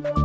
[0.00, 0.21] 关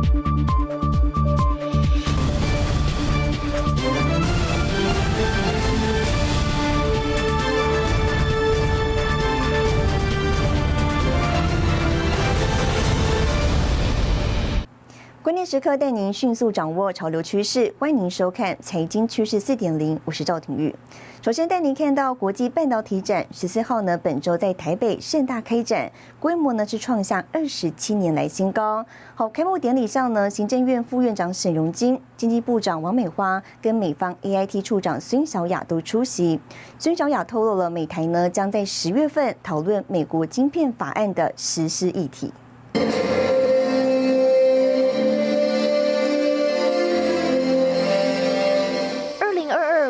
[15.50, 20.74] 时刻带您迅速掌握潮流趋势，欢迎您收看《财经趋势四点零》，我是赵廷玉。
[21.22, 25.90] 首先带您看到国际半导体展，十四号呢，本周在台北盛大开展，
[26.20, 28.84] 规模呢是创下二十七年来新高。
[29.14, 36.38] 好，开幕典礼上呢，行政院副院长沈荣金、经济部长王美花跟美方 AIT 处长孙小雅都出席。
[36.78, 42.34] 孙小雅透露了，美台呢将在十月份讨论美国晶片法案的实施议题。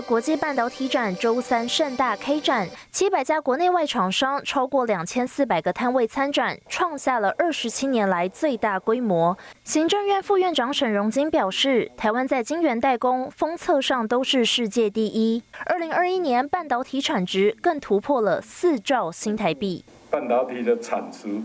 [0.08, 9.36] 国际半导体展周三盛大开展，七百家国内外厂商，超过两千四百个摊位参展，创下了二十七年来最大规模。
[9.64, 15.42] 行政院副院长沈荣金表示，台湾在晶圆代工、封测上都是世界第一。
[15.66, 19.84] 二零二一年半导体产值更突破了四兆新台币。
[20.08, 21.38] 半导体的产值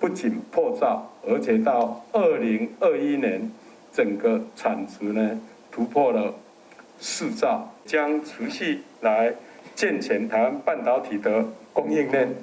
[0.00, 3.48] 不仅破兆，而且到二零二一年，
[3.92, 6.34] 整个产值呢突破了。
[7.00, 9.32] 四兆将持续来
[9.74, 12.34] 健全台湾半导体的供应链，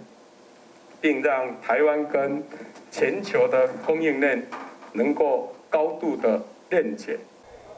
[1.02, 2.42] 并让台湾跟
[2.90, 4.48] 全球的供应链
[4.94, 7.20] 能够高度的链接。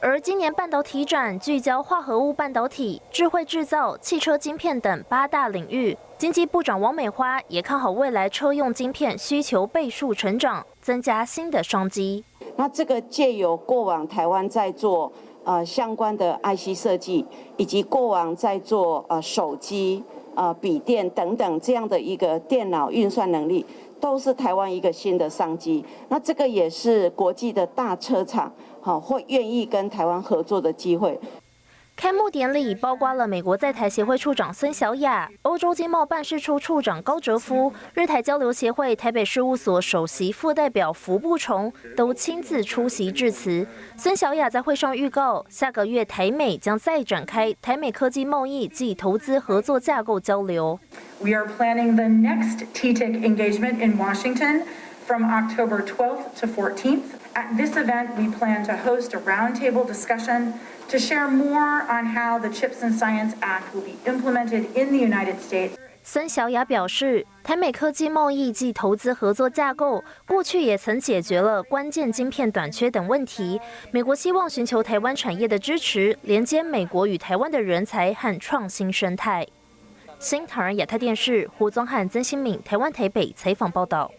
[0.00, 5.96] 而今年半导体展聚焦化合物半导体、智慧制造、汽车晶片等八大领域。
[6.16, 12.24] 经济部长王美花也看好未来车用晶片需求倍数成长，增加新的商机。
[12.54, 15.12] 那这个借由过往台湾在做。
[15.48, 17.24] 啊，相关的 IC 设计，
[17.56, 23.64] 以及过往在做啊手机、呃笔电等等这样的一个电脑运算能力，
[23.98, 25.82] 都是台湾一个新的商机。
[26.10, 31.18] 那这个也是国际的大车厂好会愿意跟台湾合作的机会。
[31.98, 43.66] 开幕典礼包括了美国在台协会处长孙小雅、欧洲经贸办事处处长高哲夫、日台交流协会台北事务所首席副代表福布崇都亲自出席致辞。
[43.96, 50.78] 孙小雅在会上预告，下个月台美将再展开台美科技贸易及投资合作架构交流。
[51.18, 54.62] We are planning the next TTIC engagement in Washington
[55.04, 57.00] from October 12th to 14th.
[57.34, 60.52] At this event, we plan to host a roundtable discussion.
[60.88, 64.98] To share more on how the Chips and Science Act will be implemented in the
[64.98, 65.72] United States.
[66.02, 73.60] 孙小雅表示，台美科技贸易及投资合作架构过去也曾解决了关键晶片短缺等问题。
[73.90, 79.46] 美国希望寻求台湾产业的支持，连接美国与台湾的人才和创新生态。
[80.18, 84.10] 新唐人亚太电视胡宗汉、曾新敏，台湾台北采访报道。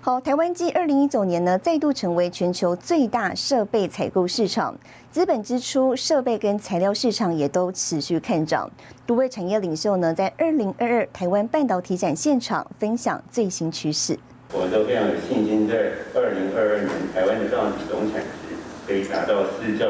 [0.00, 4.74] 好，台湾继二零一九年呢，再度成为全球最大设备采购市场，
[5.10, 8.70] 资本支出、设备跟材料市场也都持续看涨。
[9.04, 14.18] 多位产业领袖呢，在二零二二台湾半导体展现场分享最新趋势。
[14.52, 15.74] 我们都非常有信心，在
[16.14, 19.86] 二零二二年台湾的半导体总产值可以达到四兆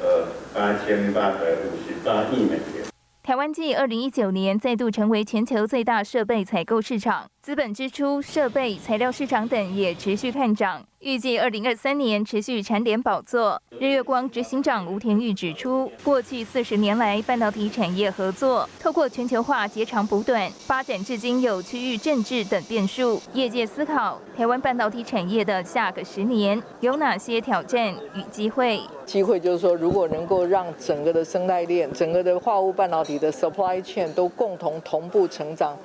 [0.00, 2.86] 呃八千八百五十八亿美元。
[3.22, 10.84] 台湾继二零一九年再度成为全球最大设备采购市场，资本支出、设备、材料市场等也持续看涨。
[10.98, 13.62] 预计二零二三年持续蝉联宝座。
[13.78, 23.22] 日月光执行长吴田玉指出，过去四十年来，半导体产业合作透过全球化截长补短，发展至今有区域政治等变数。
[23.32, 28.80] 业界思考，台湾半导体产业的下个十年有哪些挑战与机会？
[29.06, 35.76] 机会就是说，如果能够让整个的生态链、整个的化物半导体的 supply chain 都共同同步成长。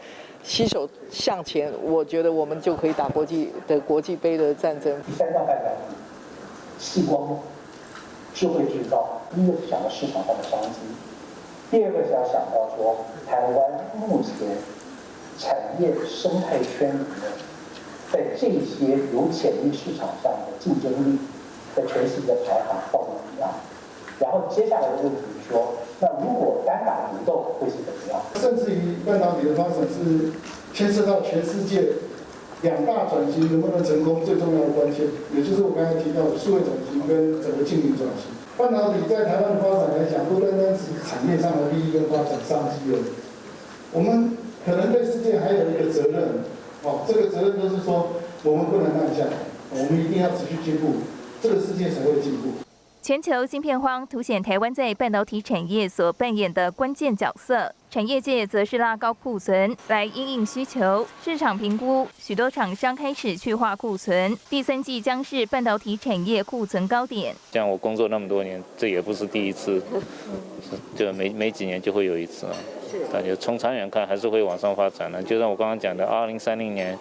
[0.44, 5.02] 携手向前，我觉得我们就可以打国际的国际杯的战争。
[5.04, 5.72] 第三大代表，
[6.78, 7.40] 细光
[8.34, 10.80] 智慧制造，第一个是想到市场上的商机，
[11.72, 13.58] 第二个是要想到说台湾
[13.98, 14.58] 目前
[15.40, 17.08] 产业生态圈里面，
[18.12, 21.18] 在这些有潜力市场上的竞争力，
[21.74, 23.50] 在全世界排行到底怎么样？
[24.20, 25.74] 然后接下来的问题是说。
[26.00, 28.22] 那如果单打独斗会是怎么样？
[28.36, 30.32] 甚至于半导体的发展是
[30.74, 32.00] 牵涉到全世界
[32.62, 38.32] 两大转型能不能成功最重要的关键，也就是我刚才提到的数位转型跟整个经营转型。
[38.56, 43.06] 半导体在台湾的发展来讲，不单单是产业上的利益跟发展商机而已。
[43.92, 46.46] 我们可能对世界还有一个责任，
[46.84, 48.10] 哦，这个责任就是说
[48.44, 49.26] 我们不能慢下，
[49.72, 51.02] 我们一定要持续进步，
[51.42, 52.50] 这个世界才会进步。
[53.04, 57.70] 全球芯片荒凸显台湾在半导体产业所扮演的关键角色。
[57.92, 61.06] 产业界则是拉高库存来应应需求。
[61.22, 67.36] 市场评估，许多厂商开始去化库存，第三季将是半导体产业库存高点。
[67.52, 69.84] 像我工作那么多年，这也不是第一次，
[70.96, 72.56] 就每每几年就会有一次啊。
[73.12, 76.98] 感觉从长远看还是会往上发展的，就像我刚刚讲的，二零三零年。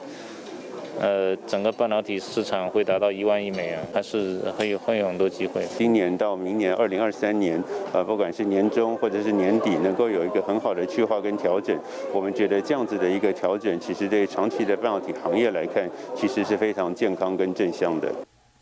[1.00, 5.64] 呃，整个半导体市场会达到一万亿美元，还是会有会有很多机会。
[5.76, 7.62] 今年到明年二零二三年，
[7.92, 11.76] 呃，不管是年中或者是年底，能够有一个很好的去化跟调整，
[12.12, 18.08] 我们觉得这样子的一个调整，其实对长期的半导体行业来看，其实是非常健康跟正向的。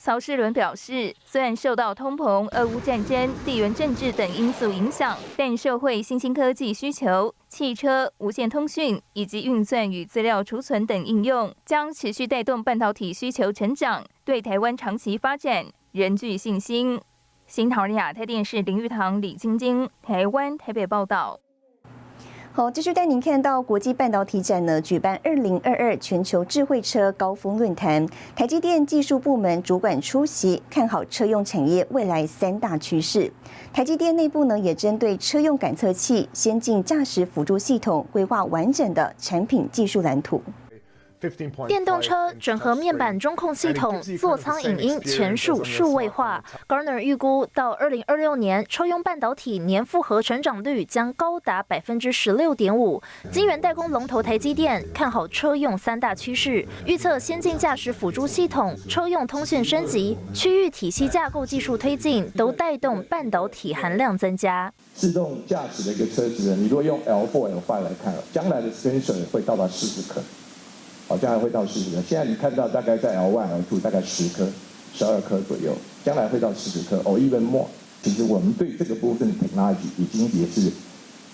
[0.02, 16.99] 曹世伦表示，虽然受到通膨、俄乌战争、地缘政治等因素影响，但社会新兴科技需求、汽车、无线通讯以及运算与资料储存等应用，将持续带动半导体需求成长，对台湾长期发展仍具信心。
[17.46, 21.38] 新桃亚太电视林玉堂、李晶晶，台湾台北报道。
[22.52, 28.05] 好，继续带您看到国际半导体展呢，举办二零二二全球智慧车高峰论坛，
[28.35, 33.32] 台积电技术部门主管出席，看好车用产业未来三大趋势。
[33.73, 40.43] 台积电内部呢，也针对车用感测器、先进驾驶辅助系统，规划完整的产品技术蓝图。
[41.69, 46.43] 电动车整合面板中控系统、座舱影音全数数位化。
[46.67, 53.02] Garner 预估到二零二六年，车用半导体年复合成长率将高达百分之十六点五。
[53.31, 64.72] 晶圆代工龙头台积电看好车用三大趋势，预测先进驾驶辅助系统、车用通讯升级、区域体系架构技术推进，都带动半导体含量增加。
[64.94, 70.20] 自动驾驶的一个车子，你如果用 L4、L5 来看，将来的 sensor 会到达四十颗。
[71.11, 72.01] 好，将来会到四十颗。
[72.09, 74.47] 现在你看到大概在 L one、L two 大概十颗、
[74.95, 77.67] 十二颗左右，将来会到四十颗，or even more。
[78.01, 80.71] 其实我们对这个部分的 technology 已经也是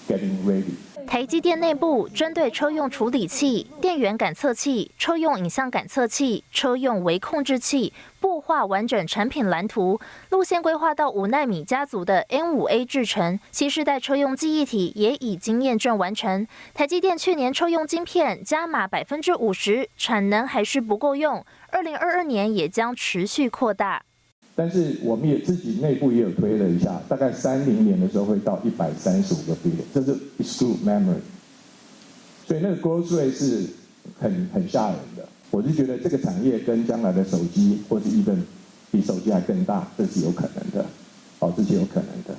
[0.08, 0.73] getting ready。
[1.06, 10.00] 台积电内部针对车用处理器、电源感测器、车用影像感测器、车用微控制器，布画完整产品蓝图，
[10.31, 16.47] 路线规划到五纳米家族的 N 五 A 制程，新世代车用记忆体也已经验证完成。
[16.75, 24.06] 台积电去年车用晶片加码百分之五十，产能还是不够用，二零二二年也将持续扩大。
[24.58, 31.20] 但是我们也自己内部也有推了一下，大概三零年的时候会到一百三十五个 billion，这是 exclude memory，
[32.49, 33.67] 所以那个 growth rate 是
[34.19, 35.29] 很很吓人的。
[35.50, 38.38] 我就觉得这个产业跟将来的手机或者 even
[38.91, 40.87] 比手机还更大，这是有可能的，
[41.38, 42.35] 哦，这是有可能的。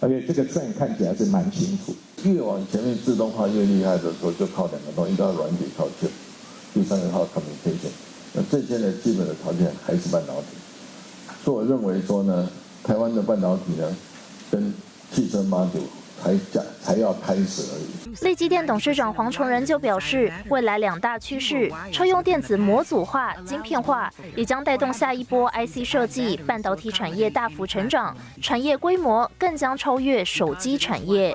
[0.00, 1.94] 而且这个 trend 看起来是蛮清楚。
[2.24, 6.08] 越往前面自动化越厉害的时候，就靠两个东西，一个软体靠旧，
[6.74, 7.90] 第三个靠 communication。
[8.34, 10.48] 那这些呢，基本的条件还是半导体。
[11.46, 12.48] 所以我认为说呢，
[12.82, 13.96] 台湾的半导体呢，
[14.50, 14.74] 跟
[15.12, 15.86] 汽车 module
[16.20, 18.24] 才讲才要开始而已。
[18.24, 31.32] 立基电董事长黄崇仁就表示，未来两大趋势，车用电子模组化、晶片化，也将带动下一波 IC 设计、半导体产业大幅成长，产业规模更将超越手机产业。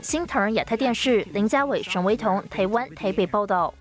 [0.00, 3.74] 新唐亚太电视林家伟、沈维彤，台湾台北报道。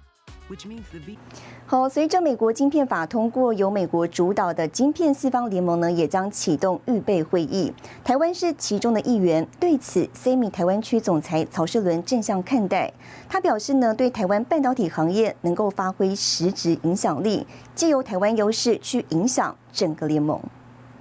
[1.69, 7.73] 好，随着美国晶片法通过，由美国主导的晶片四方联盟呢，也将启动预备会议。
[8.05, 9.45] 台湾是其中的一员。
[9.59, 12.89] 对此，Semi 台湾区总裁曹世伦正向看待。
[13.27, 20.39] 他表示呢，对台湾半导体行业能够发挥实质影响力，借由台湾优势去影响整个联盟。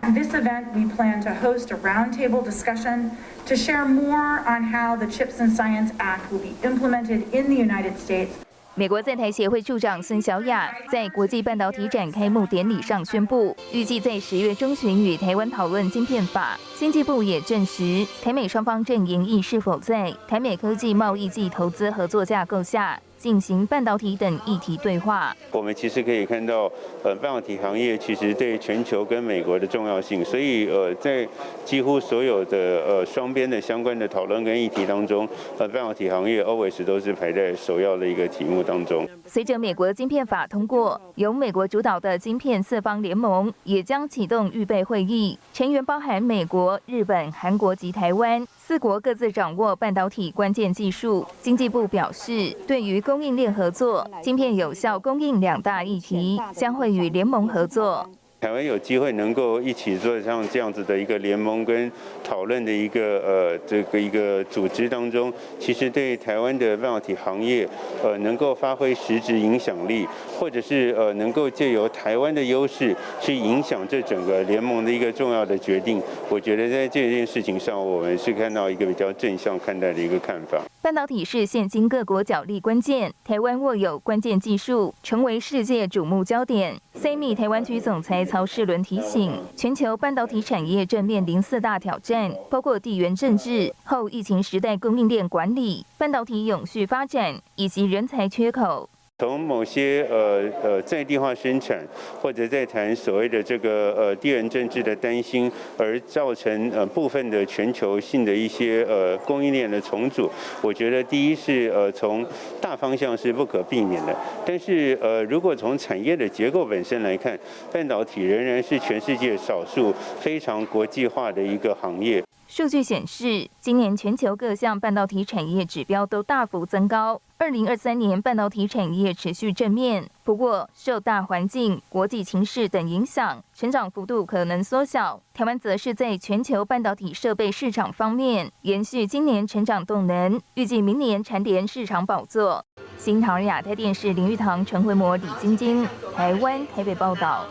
[0.01, 3.11] This event, we plan to host a roundtable discussion
[3.47, 7.55] to share more on how the Chips and Science Act will be implemented in the
[7.55, 8.46] United States.
[8.79, 16.59] 美国在台协会助长孙小雅在国际半导体展开幕典礼上宣布，预计在十月中旬与台湾讨论晶片法。
[16.75, 23.01] 经济部也证实，台美双方正研议是否在台美科技贸易暨投资合作架构下。
[23.27, 25.35] 进行半导体等议题对话。
[25.51, 26.71] 我们其实可以看到，
[27.03, 31.27] 呃，半导体行业其实对全球跟美国的重要性，所以呃，在
[31.65, 32.57] 几乎所有的
[32.87, 35.29] 呃双边的相关的讨论跟议题当中，
[35.59, 39.05] 呃，半导体行业 always 都是排在首要的一个题目当中。
[39.27, 48.47] 随着美国晶片法通过，由美国主导的晶片四方联盟也将启动预备会议，成员包含美国、日本、韩国及台湾。
[48.69, 51.25] 四国各自掌握半导体关键技术。
[51.41, 58.11] 经济部表示，对于供应链合作、晶片有效供应两大议题，将会与联盟合作。
[58.47, 61.91] 台湾有机会能够一起做像这样子的一个联盟跟
[62.23, 67.69] 讨论的一个呃这个一个组织当中，其实对台湾的半导体行业
[68.05, 70.07] 呃能够发挥实质影响力，
[70.39, 80.63] 或者是呃能够借由台湾的优势去影响这整个联盟的一个重要的决定，我觉得在这件事情上，我们是看到一个比较正向看待的一个看法。
[80.81, 86.77] 半导体是现今各国角力关键，台湾握有关键技术，成为世界瞩目焦点。
[86.97, 98.91] CMI 台湾区总裁曹世伦提醒，全球半导体产业正面临四大挑战，包括地缘政治、后疫情时代供应链管理、半导体永续发展以及人才缺口。
[99.19, 101.83] 从某些呃呃在地化生产，
[102.21, 110.31] 或者在谈所谓的这个呃地缘政治的担心，而造成呃部分的全球性的一些呃供应链的重组，
[110.61, 112.27] 我觉得第一是呃从
[112.61, 117.39] 大方向是不可避免的，但是呃如果从产业的结构本身来看，
[117.73, 122.23] 半导体仍然是全世界少数非常国际化的一个行业。
[122.57, 127.21] 数据显示，今年全球各项半导体产业指标都大幅增高。
[127.37, 135.21] 二零二三年半导体产业持续正面，不过受大环境、国际情势等影响，成长幅度可能缩小。
[135.35, 142.65] 台湾则是在全球半导体设备市场方面延续今年成长动能，预计明年蝉联市场宝座。
[142.97, 145.87] 新唐亚太电视林玉堂、陈慧模、李晶晶，
[146.17, 147.45] 台湾台北报道。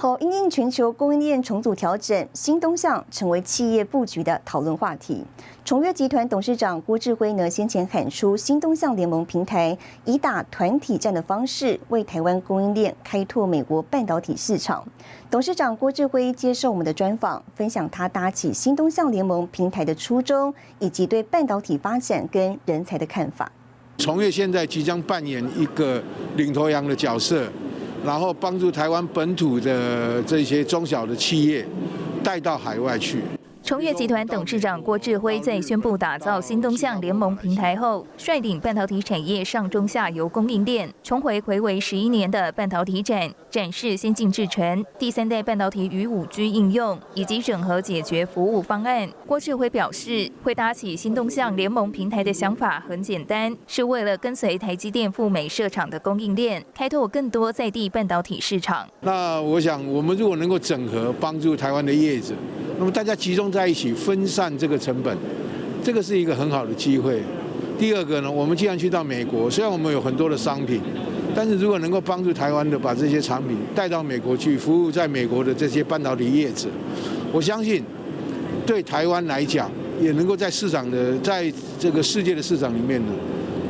[0.00, 5.24] 好，因应全球供应链重组调整，新东向成为企业布局的讨论话题。
[5.64, 14.86] 崇越集团董事长郭志辉呢，先前喊出新东向联盟平台，以打团体战的方式，为台湾供应链开拓美国半导体市场。
[15.28, 23.50] 董事长郭志辉接受我们的专访，分享他搭起新东向联盟平台的初衷，以及对半导体发展跟人才的看法。
[23.96, 26.00] 崇越现在即将扮演一个
[26.36, 27.50] 领头羊的角色。
[28.04, 31.66] 然后帮助台湾本土的这些中小的企业
[32.22, 33.22] 带到海外去。
[33.68, 49.06] 崇越集团董事长郭志辉在宣布打造新东向联盟平台后，率领半导体产业上中下游供应链，重回回违十一年的半导体展，展示先进制程、第三代半导体与五 G 应用以及整合解决服务方案。
[49.26, 58.88] 郭志辉表示，会搭起新东向联盟平台的想法很简单，是为了跟随台积电赴美设厂的供应链，开拓更多在地半导体市场。
[59.02, 62.34] 那我想，我们如果能够整合，帮助台湾的业者。
[62.78, 65.16] 那么大家集中在一起分散这个成本，
[65.82, 67.20] 这个是一个很好的机会。
[67.76, 70.80] 第二个呢，我们既然去到美国，虽然我们有很多的商品，
[71.34, 76.68] 但是如果能够帮助台湾的把这些产品带到美国去，服务在美国的这些半导体业者，
[77.32, 77.82] 我相信
[78.64, 79.68] 对台湾来讲，
[80.00, 83.12] 也能够在市场的在这个世界的市场里面呢，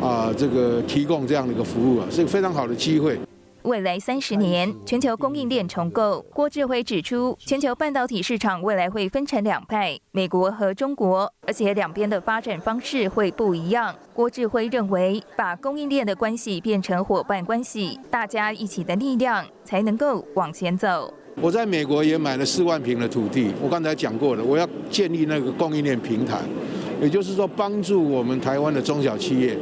[0.06, 3.18] 啊，这个提供这样的一个服务啊，是个非常好的机会。
[3.62, 6.24] 未来三十年，全球供应链重构。
[6.32, 13.94] 郭志辉指出，全球半导体市场未来会分成两派，美国和中国，而且两边的发展方式会不一样。
[14.14, 21.12] 郭志辉认为，把供应链的关系变成伙伴关系，大家一起的力量才能够往前走。
[21.40, 26.38] 我在美国也买了四万平的土地，我刚才讲过了，我要建立那个供应链平台，
[27.02, 29.58] 也就是说，帮助我们台湾的中小企业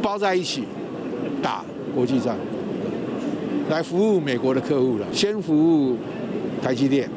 [0.00, 0.64] 包在一起
[1.42, 2.36] 打国际战。
[3.68, 5.94] 来服务美国的客户了，先服务
[6.62, 7.08] 台积电，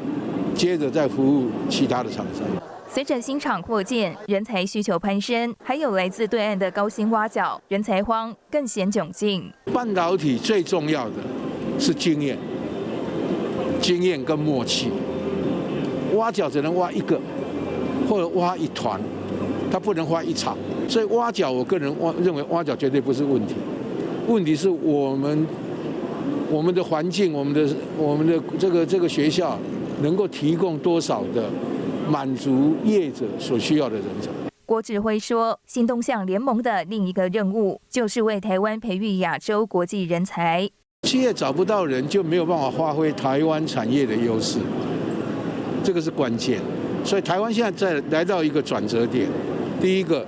[0.54, 2.44] 接着再服务其他的厂商。
[2.86, 9.50] 随着新厂扩建，人才需求攀升，还有来自对岸的高薪挖角，人才荒更显窘境。
[9.72, 11.14] 半导体最重要的
[11.78, 12.36] 是经验，
[13.80, 14.90] 经验跟默契。
[16.16, 17.18] 挖角只能挖一个，
[18.06, 19.00] 或者挖一团，
[19.70, 20.54] 他不能挖一场。
[20.86, 23.54] 所以挖角，我个人挖认为挖角绝对不是问题，
[24.28, 25.46] 问题是我们。
[26.52, 27.66] 我们的环境，我们的
[27.96, 29.58] 我们的这个这个学校，
[30.02, 31.48] 能够提供多少的
[32.10, 34.28] 满足业者所需要的人才？
[34.66, 40.68] 郭志辉说，新东向联盟的另一个任务，就是为台湾培育亚洲国际人才。
[41.08, 44.58] 企业找不到人，就没有办法发挥台湾产业的优势，
[45.82, 46.60] 这个是关键。
[47.02, 49.26] 所以台湾现在在来到一个转折点，
[49.80, 50.26] 第一个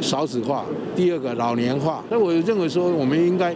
[0.00, 0.64] 少子化，
[0.96, 2.02] 第二个老年化。
[2.08, 3.54] 那我认为说，我们应该。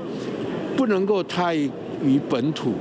[0.77, 2.73] 不能够太于本土，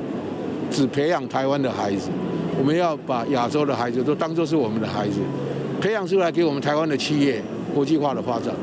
[0.70, 2.10] 只培养台湾的孩子，
[2.58, 5.20] 我们要把亚洲的孩子都当作是我们的孩子，
[5.80, 7.42] 培养出来给我们台湾的企业
[7.74, 8.54] 国际化的发展，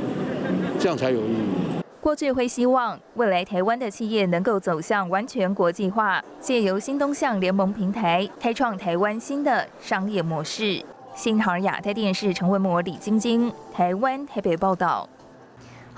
[0.78, 1.82] 这样才有意义。
[2.00, 10.82] 郭志辉希望未来台湾的企业能够走向完全国际化，借由新东向联盟平台，开创台湾新的商业模式。
[11.14, 15.06] 新航亚太电视陈慧模、李晶晶，台湾台北报道。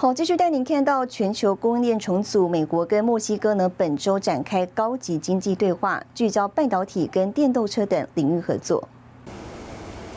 [0.03, 2.49] 好，继续带您看到全球供应链重组。
[2.49, 8.89] 美国跟墨西哥呢，本周展开高级经济对话，聚焦半导体跟电动车等领域合作。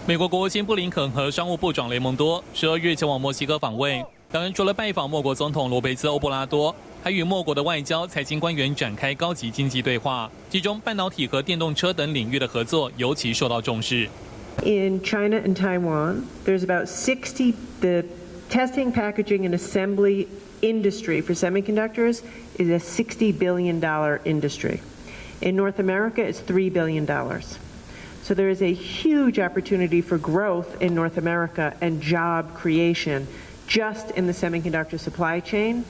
[0.08, 6.74] 美国国务卿布林肯和商务部长雷蒙多十二月前往墨西哥访问，两人除了拜访莫国总统罗贝兹·欧布拉多，
[7.04, 14.08] 还与莫国的外交、财经官员展开高级经济对话，其中半导体和电动车等领域的合作尤其受到重视。
[14.64, 18.06] In China and Taiwan, there's about sixty the
[18.53, 20.29] testing, packaging, and assembly
[20.63, 22.23] industry for semiconductors
[22.59, 23.83] is a $60 billion
[24.25, 24.81] industry.
[25.41, 27.07] In North America, it's $3 billion.
[28.23, 33.27] So there is a huge opportunity for growth in North America and job creation
[33.67, 35.85] just in the semiconductor supply chain.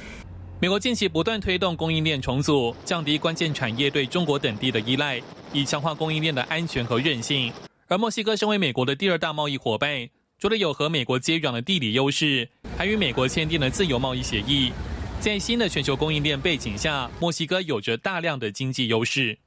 [0.60, 5.22] 美国近期不断推动供应链重组，降低关键产业对中国等地的依赖，
[5.52, 7.52] 以强化供应链的安全和韧性。
[7.87, 10.08] 而墨西哥身为美国的第二大贸易伙伴，
[10.43, 14.73] 除了有和美国接壤的地理优势，还与美国签订了自由贸易协议。
[15.21, 19.38] 在新的全球供应链背景下，墨西哥有着大量的经济优势。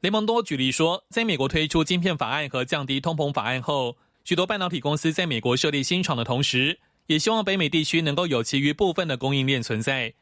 [0.00, 10.12] 雷蒙多举例说，在美国推出晶片法案和降低通膨法案后，许多半导体公司在美国设立新厂的同时，也希望北美地区能够有其余部分的供应链存在。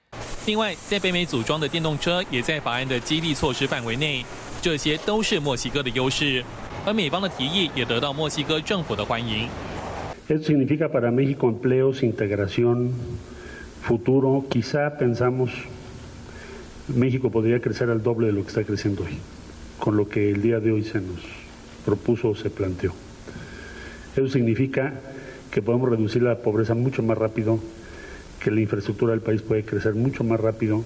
[0.46, 4.24] 另外，在北美组装的电动车也在法案的激励措施范围内，
[4.62, 6.44] 这些都是墨西哥的优势。
[6.84, 9.48] 而美方的提议也得到墨西哥政府的欢迎。
[10.27, 12.91] Eso significa para México empleos, integración,
[13.81, 14.45] futuro.
[14.49, 15.51] Quizá pensamos
[16.87, 19.17] México podría crecer al doble de lo que está creciendo hoy,
[19.77, 21.19] con lo que el día de hoy se nos
[21.85, 22.93] propuso o se planteó.
[24.15, 24.93] Eso significa
[25.51, 27.59] que podemos reducir la pobreza mucho más rápido,
[28.39, 30.83] que la infraestructura del país puede crecer mucho más rápido.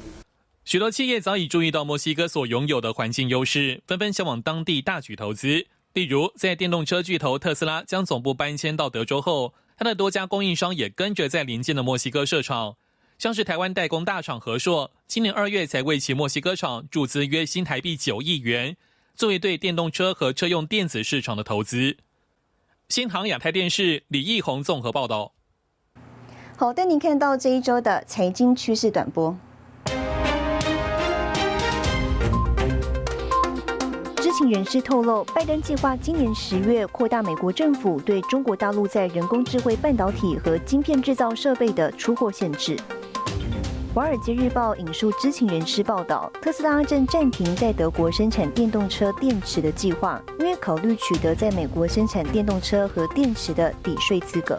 [0.64, 5.68] 许多企业早已注意到墨西哥所拥有的环境优势，纷纷前往当地大举投资。
[5.93, 12.77] 例如，在电动车巨头特斯拉将总部搬迁到德州后，它的多家供应商也跟着在邻近的墨西哥设厂。
[13.19, 18.77] 像是台湾代工大厂和硕，今年二月才为其墨西哥厂注资约新台币九亿元，
[19.15, 21.97] 作为对电动车和车用电子市场的投资。
[22.89, 25.33] 新航亚太电视李义宏综合报道。
[26.57, 29.37] 好，带您看到这一周的财经趋势短波。
[34.49, 42.77] 人士透露，拜登计划今年十月扩大美国政府对中国大陆在人工智慧半导体和晶片制造设备的出货限制。
[43.93, 54.57] 《华尔街日报》引述知情人士报道，特斯拉正暂停在德国生产电动车电池的计划，因为考虑取得在美国生产电动车和电池的抵税资格。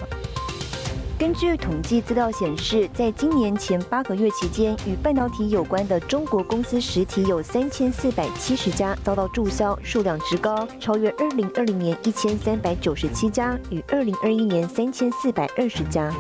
[1.22, 16.12] 根据统计资料显示，在今年前八个月期间，与半导体有关的中国公司实体有三千四百七十家遭到注销，数量之高，超越二零二零年一千三百九十七家与二零二一年三千四百二十家。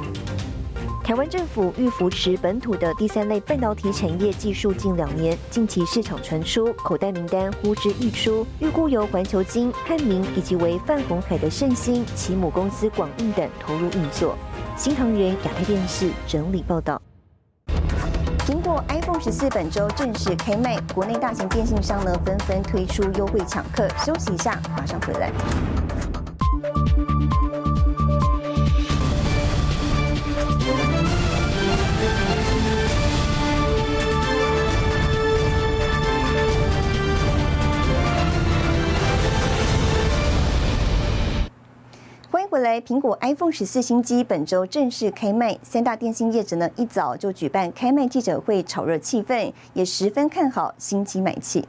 [1.03, 14.37] 台湾政府欲扶持本土的第三类半导体产业技术近两年，近期市场传出口袋名单呼之欲出，预估由环球金、汉明以及为泛红海的盛兴、其母公司广运等投入运作。
[14.77, 16.99] 新唐人亚太电视整理报道。
[18.39, 23.87] 苹果 iPhone 十四本周正式开卖，国内大型电信商呢纷纷推出优惠抢客。
[24.03, 25.31] 休息一下，马上回来。
[42.51, 42.81] 回来！
[42.81, 51.65] 苹果 iPhone 十四新机本周正式开卖，三大电信业者呢一早就举办开卖记者会，炒热气氛，也十分看好新机买气。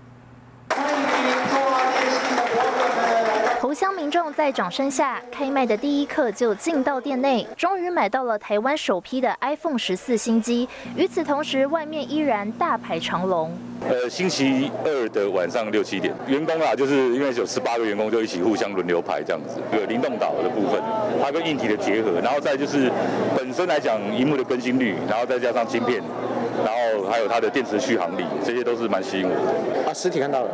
[3.72, 10.68] 头乡民众在掌声下，开卖的第一刻就进到店内，终于买到了台湾首批的 iPhone 十四新机。
[10.94, 13.50] 与此同时，外面依然大排长龙。
[13.88, 19.58] 呃，星期二的晚上六七点，员工啊，就是因为有十八个员工就一起互相轮流排这样子。
[19.74, 20.78] 有灵动岛的部分，
[21.24, 22.92] 它跟硬体的结合，然后再就是
[23.34, 26.02] 本身来讲，荧幕的更新率，然后再加上芯片，
[26.62, 29.90] 然后还有它的电池续航力，这些都是蛮吸引我的。
[29.90, 30.50] 啊，实体看到了。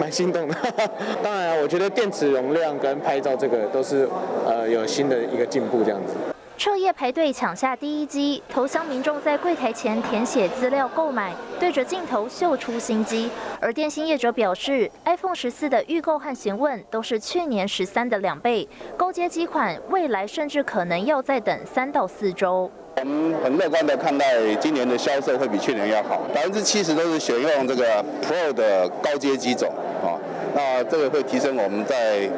[0.00, 0.54] 蛮心动的。
[1.22, 4.08] 当然啊，我觉得电池容量跟拍照这个都是
[4.46, 6.14] 呃有新的一个进步这样子。
[6.56, 13.30] 彻夜排队抢下第一机，投降民众在柜台前填写资料购买，对着镜头秀出新机。
[13.58, 22.70] 而电信业者表示，iPhone 十四的预购和询问都是去年十三的两倍，高阶机款未来甚至可能要再等三到四周。
[22.96, 29.72] 我们很乐观的看待今年的销售会比去年要好，百分之七十都是选用这个 Pro 的高阶机种
[30.02, 30.18] 啊。
[30.54, 32.28] 那这个会提升我们在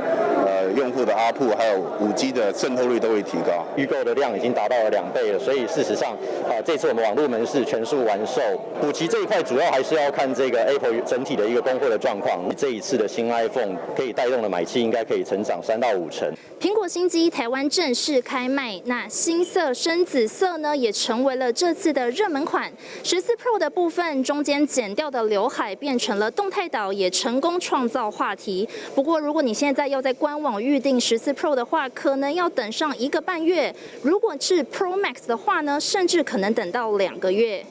[0.47, 3.65] 呃用户的阿铺还有五 G 的渗透率都会提高。
[3.77, 6.13] 预购的量已经达到了两倍了，所以事实上
[6.49, 8.41] 啊，这次我们网络门市全数完售。
[8.81, 12.41] 补齐这一块主要还是要看这个 Apple 整体的一个供货的状况。
[12.57, 16.33] 这一次的新 iPhone 可以带动的买气应该可以成长三到五成。
[16.59, 22.73] 苹果新机台湾正式开卖，那新色深紫色呢，也成为了这次的热门款。
[23.05, 27.83] 十四 Pro 的部分中间剪掉的刘海变成了动态岛，也成功创。
[27.93, 28.67] 造话题。
[28.95, 37.67] 不过，如果你现在要在官网预定十四 Pro 的话，可能要等上一个半月；如果是 Pro Max 的话呢，甚至可能等到两个月。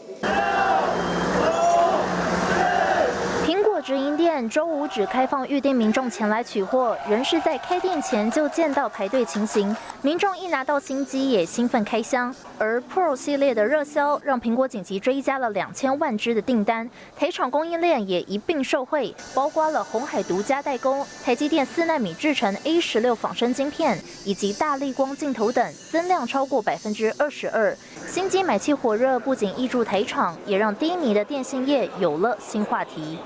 [3.91, 9.75] 直营店周五只开放预定民众前来取货，仍是在开店前就见到排队情形。
[10.01, 27.75] 民众一拿到新机也兴奋开箱，而 Pro 系列的热销让苹果紧急追加了两千万只的订单，台厂供应链也一并受惠，包括了红海独家代工、台积电四纳米制成 A 十六仿生晶片以及大力光镜头等，增量超过百分之二十二。
[28.07, 33.19] 新机买气火热，不仅挹注台厂，也让低迷的电信业有了新话题。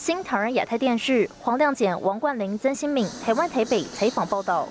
[0.00, 4.66] 新唐人亚太电视黄亮简、王冠玲、曾新敏，台湾台北采访报道。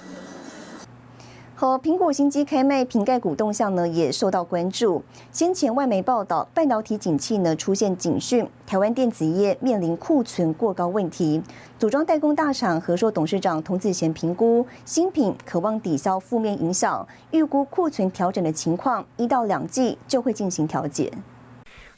[1.54, 5.04] 和苹果新机开卖，瓶盖股动向呢也受到关注。
[5.32, 11.40] 先前外媒报道，半导体景气呢出现警讯，台湾电子业面临库存过高问题。
[11.78, 21.14] 组装代工大厂和硕董事长童子贤评估，新品渴望抵消负面影响，预估库存调整的情况一到两季就会进行调节。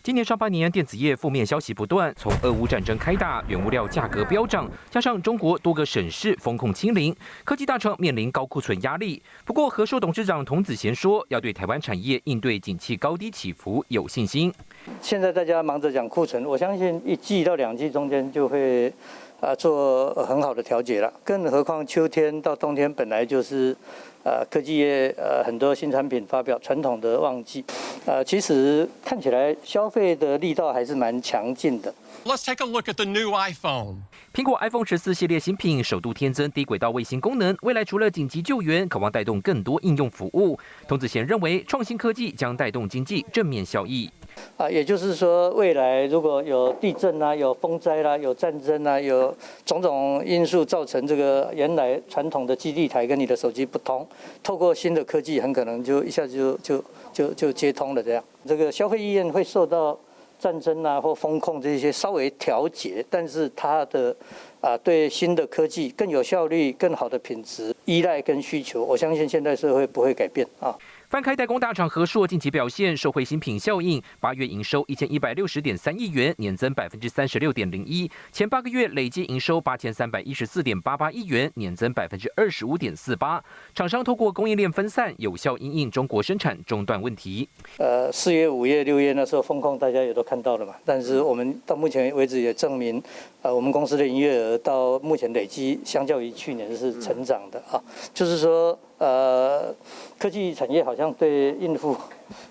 [0.03, 9.21] 今年上半年，电子业负面消息不断，从俄乌战争开打，原物料价格飙涨，加上中国多个省市风控清零，科技大厂面临高库存压力。
[9.45, 14.51] 不过，和硕董事长童子贤说，要对台湾产业应对景气高低起伏有信心。
[14.99, 18.91] 现在大家忙着讲库存，我相信一季到两季中间就会
[19.39, 21.13] 啊做很好的调节了。
[21.23, 23.77] 更何况秋天到冬天本来就是。
[24.23, 27.63] 呃，科技业呃很多新产品发表，传统的旺季，
[28.05, 31.93] 呃，其实看起来消费的力道还是蛮强劲的。
[32.23, 33.95] Let's take a look at the new iPhone。
[34.31, 40.55] 苹果 iPhone 十四系列新品首度添增低轨道卫星功能，未来除了紧急救援，渴望带动更多应用服务。
[40.87, 44.07] 童子贤认为，创新科技将带动经济正面效益。
[44.55, 54.07] 啊，也就是说，未来如果有地震啊、有风灾啦、有战争啊、有种种因素造成这个原来传统的基地台跟你的手机不通，
[54.43, 58.03] 透过新的科技，很可能就一下子就就就就接通了。
[58.03, 59.97] 这样，这个消费意愿会受到
[60.41, 64.15] 战争啊或风控这些稍微调节，但是它的
[64.59, 70.75] 啊对新的科技更有效率、更好的品质依赖跟需求，我相信现代社会不会改变啊。
[71.11, 78.09] 翻开代工大厂和硕近期表现，受惠新品效应，八月营收一千一百六十点三亿元，年增百分之三十六点零一。
[78.31, 83.43] 前八个月累计营收八千三百一十四点八八亿元，年增百分之二十五点四八。
[83.75, 87.49] 厂商透过供应链分散，有效应应中国生产中断问题。
[87.77, 90.75] 呃，四月、五月、六月那时候风控，大家也都看到了嘛。
[90.85, 93.03] 但是我们到目前为止也证明，
[93.41, 97.83] 呃，我们公司的营业额到目前累积，相较于去年是成长的啊。
[98.13, 98.79] 就是说。
[99.01, 99.73] 呃，
[100.19, 101.97] 科技产业好像对应付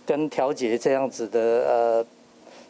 [0.04, 2.06] 跟调节这样子的呃，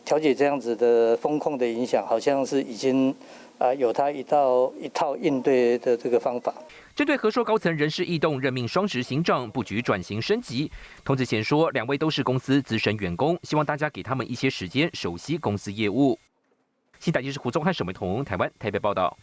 [0.04, 3.14] 调节这样子的风控的影响，好像是已经
[3.56, 6.52] 啊有它一套一套应对的这个方法。
[6.94, 10.70] 针对和硕高层人事异动，任命双职行政布局转型升级。
[11.02, 16.18] 童子贤说，两位都是公司资深员工，希望大家给他们一些时间熟悉公司业务。
[16.98, 19.16] 新台记者胡宗汉、沈美彤，台湾台北报道。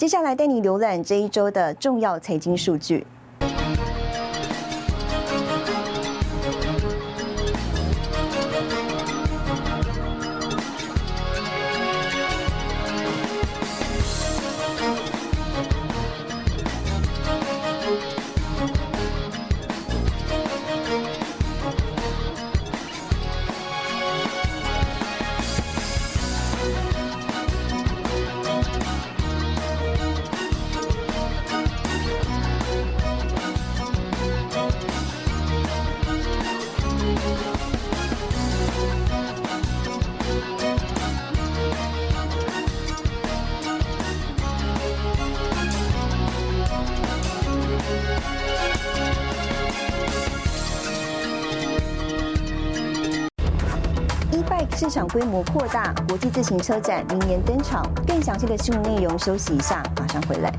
[0.00, 3.06] 接下来带你浏览这一周的重要财经数据。
[54.90, 57.88] 场规模扩大，国际自行车展明年登场。
[58.06, 60.52] 更详细的新闻内容，休息一下，马上回来。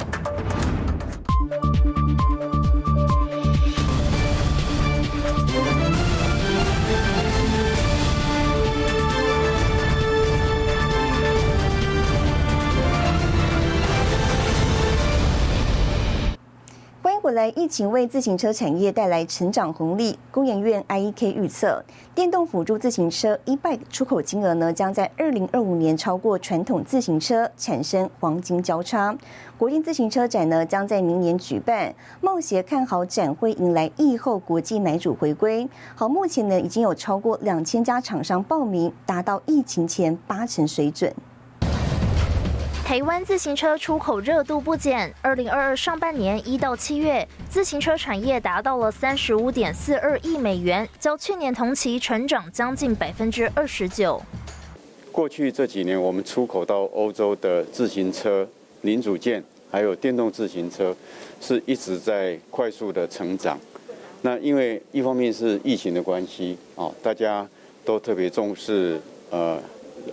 [17.41, 20.15] 来，疫情为自行车产业带来成长红利。
[20.29, 29.17] 工研院 IEK 预测，电动辅助自行车 e-bike 出口金额呢，将在二零二五年超过传统自行车，产生黄金交叉。
[29.57, 31.95] 国际自行车展呢，将在明年举办。
[32.21, 35.67] 冒协看好展会迎来疫后国际买主回归。
[35.95, 41.11] 好，目前呢，已经有超过两千家厂商报名，达到疫情前八成水准。
[42.91, 54.21] 台湾自行车出口热度不减，二零二二上半年一到七月，自行车产业达到了三十五点四二亿美元，较去年同期成长将近百分之二十九。
[55.09, 58.45] 过去这几年，我们出口到欧洲的自行车
[58.81, 60.93] 零组件，还有电动自行车，
[61.39, 63.57] 是一直在快速的成长。
[64.21, 67.47] 那因为一方面是疫情的关系，哦，大家
[67.85, 68.99] 都特别重视
[69.29, 69.57] 呃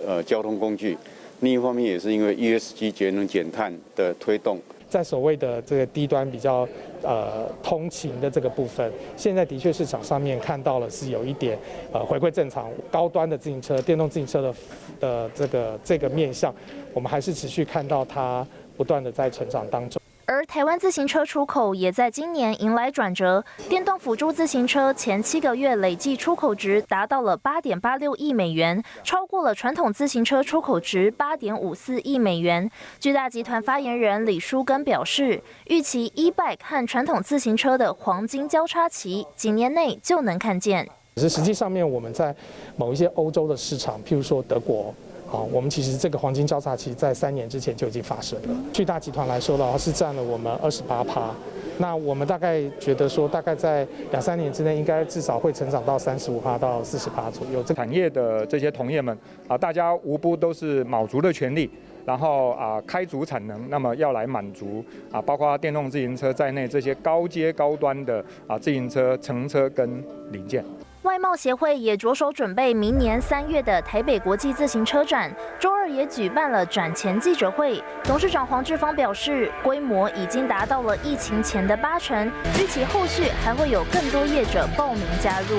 [0.07, 0.97] 呃交通工具。
[1.41, 6.67] 另一方面也是因为 ESG 节能减碳的推动，在所谓的这个低端比较
[7.01, 11.57] 呃通勤的这个部分，现在的确市场上面看到了是有一点
[11.93, 14.53] 呃回归正常，高端的自行车、电动自行车的
[14.99, 16.53] 的这个这个面向，
[16.93, 20.01] 我们还是持续看到它不断的在成长当中。
[20.31, 32.69] 而台湾自行车出口也在今年迎来转折，电动辅助自行车前七个月累计出口值达到了八点八六亿美元，超过了传统自行车出口值八点五四亿美元。
[32.99, 40.87] 巨大集团发言人李书根表示，预期 e-bike 和传统自行车的黄金交叉期，几年内就能看见。
[41.15, 42.35] 可是实际上面，我们在
[42.77, 44.93] 某一些欧洲的市场，譬如说德国。
[45.29, 48.55] 好，我们其实这个黄金交叉期在三年之前就已经发生了。
[48.73, 51.29] 巨大集团来说的话，是占了我们二十八趴。
[51.77, 57.61] 那我们大概觉得说，大概在两三年之内，应该至少会成长到三十五趴到四十趴左右。
[57.61, 59.15] 这产业的这些同业们
[59.47, 61.69] 啊，大家无不都是卯足了全力，
[62.05, 70.65] 然后啊开足产能，那么要来满足啊，包括电动自行车在内这些高阶高端的啊自行车乘车跟零件。
[71.03, 77.81] 外贸协会也着手准备明年三月的台北国际自行车展，周二也举办了展前记者会。
[78.03, 85.57] 董事长黄志芳表示，规模已经达到了疫情前的八成，预期后续还会有更多业者报名加入。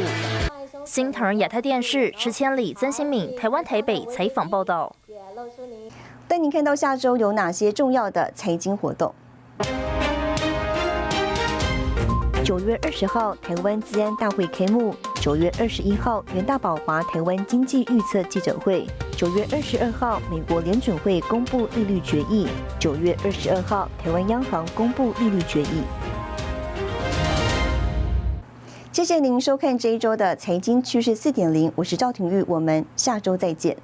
[0.84, 4.94] 新唐人亚太电视池千里、曾新敏，台湾台北采访报道。
[6.28, 9.14] 带您看到下周有哪些重要的财经活动。
[12.42, 22.46] 九月二十号，台湾资安大会开幕；九月二十一号，元大宝华台湾经济预测记者会；九月二十二号，美国联准会公布利率决议；
[22.78, 25.82] 九月二十二号，台湾央行公布利率决议。
[28.90, 33.76] 谢谢您收看这一周的财经趋势四点零，我是赵廷玉，我们下周再见。